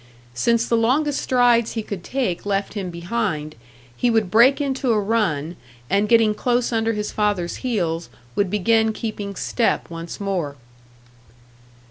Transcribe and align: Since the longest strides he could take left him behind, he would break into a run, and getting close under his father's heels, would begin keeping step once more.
Since 0.33 0.67
the 0.67 0.75
longest 0.75 1.21
strides 1.21 1.73
he 1.73 1.83
could 1.83 2.03
take 2.03 2.43
left 2.43 2.73
him 2.73 2.89
behind, 2.89 3.53
he 3.95 4.09
would 4.09 4.31
break 4.31 4.59
into 4.59 4.91
a 4.93 4.99
run, 4.99 5.57
and 5.91 6.09
getting 6.09 6.33
close 6.33 6.73
under 6.73 6.93
his 6.93 7.11
father's 7.11 7.57
heels, 7.57 8.09
would 8.35 8.49
begin 8.49 8.93
keeping 8.93 9.35
step 9.35 9.91
once 9.91 10.19
more. 10.19 10.55